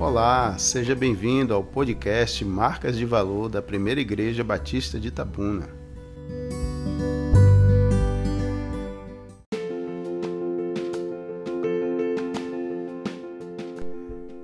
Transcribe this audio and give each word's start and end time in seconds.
Olá, 0.00 0.56
seja 0.56 0.94
bem-vindo 0.94 1.52
ao 1.52 1.64
podcast 1.64 2.44
Marcas 2.44 2.96
de 2.96 3.04
Valor 3.04 3.48
da 3.48 3.60
Primeira 3.60 4.00
Igreja 4.00 4.44
Batista 4.44 4.96
de 4.96 5.08
Itabuna. 5.08 5.68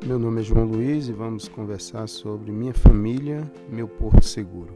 Meu 0.04 0.18
nome 0.18 0.40
é 0.40 0.42
João 0.42 0.64
Luiz 0.64 1.06
e 1.06 1.12
vamos 1.12 1.46
conversar 1.46 2.08
sobre 2.08 2.50
minha 2.50 2.74
família, 2.74 3.48
meu 3.70 3.86
porto 3.86 4.24
seguro. 4.24 4.74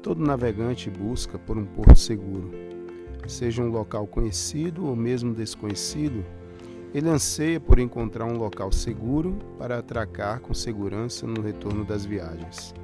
Todo 0.00 0.24
navegante 0.24 0.88
busca 0.88 1.36
por 1.36 1.58
um 1.58 1.64
porto 1.64 1.98
seguro, 1.98 2.52
seja 3.26 3.60
um 3.60 3.70
local 3.70 4.06
conhecido 4.06 4.86
ou 4.86 4.94
mesmo 4.94 5.34
desconhecido 5.34 6.24
ele 6.94 7.08
anseia 7.08 7.60
por 7.60 7.78
encontrar 7.78 8.24
um 8.24 8.38
local 8.38 8.72
seguro 8.72 9.36
para 9.58 9.78
atracar 9.78 10.40
com 10.40 10.54
segurança 10.54 11.26
no 11.26 11.42
retorno 11.42 11.84
das 11.84 12.04
viagens. 12.04 12.74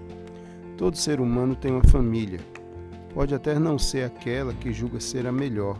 Todo 0.76 0.96
ser 0.96 1.20
humano 1.20 1.56
tem 1.56 1.72
uma 1.72 1.84
família. 1.84 2.40
Pode 3.14 3.34
até 3.34 3.58
não 3.58 3.78
ser 3.78 4.04
aquela 4.04 4.52
que 4.52 4.72
julga 4.72 5.00
ser 5.00 5.26
a 5.26 5.32
melhor, 5.32 5.78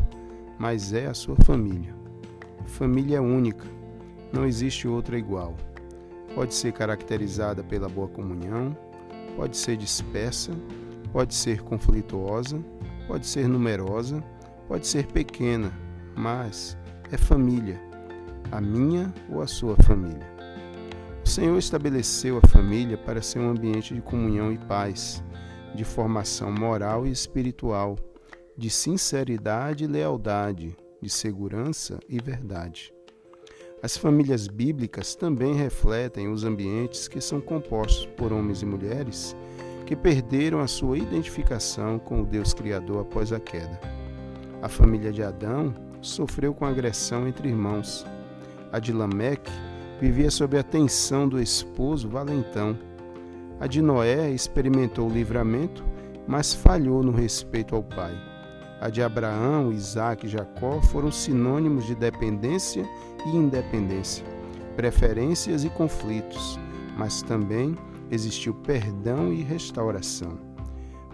mas 0.59 0.92
é 0.92 1.06
a 1.06 1.15
sua 1.15 1.37
família. 1.45 1.95
Família 2.65 3.18
é 3.18 3.20
única, 3.20 3.66
não 4.32 4.46
existe 4.46 4.88
outra 4.88 5.18
igual. 5.18 5.54
Pode 6.34 6.54
ser 6.54 6.73
caracterizada 6.73 7.62
pela 7.62 7.88
boa 7.88 8.09
comunhão, 8.09 8.77
pode 9.37 9.56
ser 9.56 9.77
dispersa, 9.77 10.52
pode 11.12 11.34
ser 11.34 11.60
conflituosa, 11.62 12.59
pode 13.06 13.27
ser 13.27 13.48
numerosa, 13.48 14.24
pode 14.66 14.87
ser 14.87 15.06
pequena, 15.06 15.73
mas 16.16 16.77
é 17.12 17.18
família 17.18 17.93
a 18.50 18.60
minha 18.60 19.12
ou 19.30 19.40
a 19.40 19.46
sua 19.46 19.76
família. 19.76 20.32
O 21.24 21.28
Senhor 21.28 21.59
estabeleceu 21.59 22.38
a 22.38 22.48
família 22.48 22.98
para 22.98 23.23
ser 23.23 23.38
um 23.38 23.51
ambiente 23.51 23.95
de 23.95 24.01
comunhão 24.01 24.52
e 24.52 24.59
paz, 24.59 25.23
de 25.74 25.84
formação 25.84 26.52
moral 26.52 27.06
e 27.06 27.10
espiritual, 27.10 27.96
de 28.56 28.70
sinceridade 28.70 29.84
e 29.84 29.86
lealdade, 29.86 30.76
de 31.01 31.10
segurança 31.10 31.98
e 32.09 32.20
verdade. 32.20 32.92
As 33.82 33.96
famílias 33.96 34.46
bíblicas 34.46 35.14
também 35.14 35.54
refletem 35.54 36.29
os 36.29 36.45
ambientes 36.45 37.06
que 37.08 37.20
são 37.20 37.40
compostos 37.40 38.06
por 38.16 38.32
homens 38.32 38.62
e 38.62 38.66
mulheres 38.66 39.36
que 39.84 39.95
perderam 39.95 40.60
a 40.60 40.66
sua 40.66 40.96
identificação 40.96 41.98
com 41.98 42.23
o 42.23 42.26
Deus 42.26 42.54
Criador 42.54 43.02
após 43.02 43.32
a 43.32 43.40
queda. 43.40 43.79
A 44.62 44.68
família 44.68 45.12
de 45.12 45.23
Adão 45.23 45.74
sofreu 46.01 46.54
com 46.54 46.64
agressão 46.64 47.29
entre 47.29 47.48
irmãos, 47.48 48.06
a 48.74 48.80
de 48.80 48.92
Lameque, 48.92 49.52
vivia 50.00 50.28
sob 50.28 50.58
a 50.58 50.62
tensão 50.64 51.28
do 51.28 51.40
esposo 51.40 52.08
valentão. 52.08 52.76
A 53.60 53.68
de 53.68 53.80
Noé 53.80 54.32
experimentou 54.32 55.08
o 55.08 55.12
livramento, 55.12 55.84
mas 56.26 56.52
falhou 56.52 57.00
no 57.00 57.12
respeito 57.12 57.76
ao 57.76 57.84
pai. 57.84 58.12
A 58.80 58.90
de 58.90 59.00
Abraão, 59.00 59.70
Isaac 59.70 60.26
e 60.26 60.28
Jacó 60.28 60.80
foram 60.82 61.12
sinônimos 61.12 61.86
de 61.86 61.95
dependência 61.95 62.84
e 63.24 63.36
independência, 63.36 64.26
preferências 64.75 65.62
e 65.62 65.70
conflitos, 65.70 66.58
mas 66.98 67.22
também 67.22 67.76
existiu 68.10 68.54
perdão 68.54 69.32
e 69.32 69.41
restauração. 69.41 70.36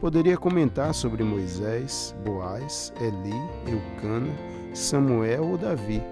Poderia 0.01 0.39
comentar 0.39 0.95
sobre 0.95 1.23
Moisés, 1.23 2.17
Boaz, 2.25 2.91
Eli, 2.99 3.37
Eucana, 3.71 4.33
Samuel 4.73 5.45
ou 5.45 5.59
Davi, 5.59 6.03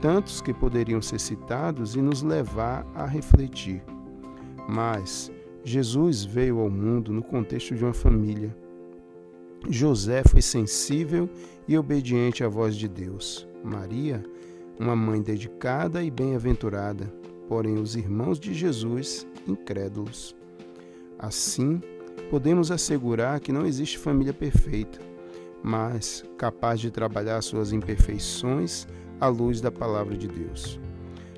tantos 0.00 0.40
que 0.40 0.54
poderiam 0.54 1.02
ser 1.02 1.18
citados 1.18 1.96
e 1.96 2.02
nos 2.02 2.22
levar 2.22 2.86
a 2.94 3.06
refletir. 3.06 3.82
Mas 4.68 5.30
Jesus 5.64 6.24
veio 6.24 6.60
ao 6.60 6.70
mundo 6.70 7.12
no 7.12 7.22
contexto 7.22 7.74
de 7.74 7.84
uma 7.84 7.94
família. 7.94 8.54
José 9.68 10.22
foi 10.22 10.40
sensível 10.40 11.28
e 11.66 11.76
obediente 11.76 12.44
à 12.44 12.48
voz 12.48 12.76
de 12.76 12.88
Deus. 12.88 13.46
Maria, 13.62 14.24
uma 14.78 14.94
mãe 14.94 15.20
dedicada 15.20 16.02
e 16.02 16.10
bem-aventurada, 16.10 17.12
porém 17.48 17.74
os 17.74 17.96
irmãos 17.96 18.38
de 18.38 18.54
Jesus, 18.54 19.26
incrédulos. 19.46 20.36
Assim, 21.18 21.80
podemos 22.30 22.70
assegurar 22.70 23.40
que 23.40 23.52
não 23.52 23.66
existe 23.66 23.98
família 23.98 24.32
perfeita, 24.32 25.00
mas 25.62 26.24
capaz 26.36 26.80
de 26.80 26.90
trabalhar 26.90 27.42
suas 27.42 27.72
imperfeições 27.72 28.86
à 29.20 29.28
luz 29.28 29.60
da 29.60 29.70
palavra 29.70 30.16
de 30.16 30.28
Deus. 30.28 30.80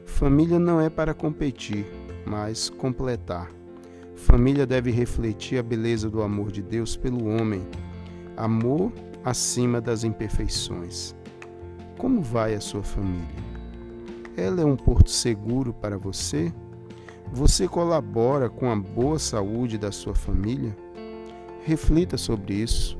Família 0.05 0.59
não 0.59 0.81
é 0.81 0.91
para 0.91 1.15
competir, 1.15 1.87
mas 2.27 2.69
completar. 2.69 3.51
Família 4.15 4.67
deve 4.67 4.91
refletir 4.91 5.59
a 5.59 5.63
beleza 5.63 6.11
do 6.11 6.23
amor 6.23 6.53
de 6.53 6.63
Deus 6.63 6.97
pelo 6.97 7.27
homem, 7.27 7.67
amor 8.37 8.93
acima 9.25 9.81
das 9.81 10.05
imperfeições. 10.05 11.15
Como 11.97 12.21
vai 12.21 12.55
a 12.55 12.61
sua 12.61 12.83
família? 12.83 13.51
Ela 14.37 14.61
é 14.61 14.65
um 14.65 14.77
porto 14.77 15.11
seguro 15.11 15.73
para 15.73 15.97
você? 15.97 16.53
Você 17.33 17.67
colabora 17.67 18.51
com 18.51 18.71
a 18.71 18.77
boa 18.77 19.19
saúde 19.19 19.79
da 19.79 19.91
sua 19.91 20.15
família? 20.15 20.77
Reflita 21.65 22.17
sobre 22.17 22.55
isso. 22.55 23.00